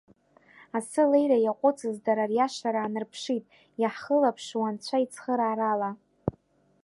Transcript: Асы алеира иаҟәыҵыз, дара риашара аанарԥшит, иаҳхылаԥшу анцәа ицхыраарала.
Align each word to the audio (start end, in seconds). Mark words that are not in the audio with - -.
Асы 0.77 0.99
алеира 1.03 1.37
иаҟәыҵыз, 1.41 1.97
дара 2.05 2.23
риашара 2.29 2.79
аанарԥшит, 2.81 3.43
иаҳхылаԥшу 3.81 4.61
анцәа 4.69 4.97
ицхыраарала. 5.03 5.89